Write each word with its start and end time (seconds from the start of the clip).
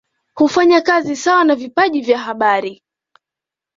Hufanya 0.35 0.81
kazi 0.81 1.15
sawa 1.15 1.43
na 1.43 1.55
vipaji 1.55 2.01
vya 2.01 2.19
habari 2.19 2.83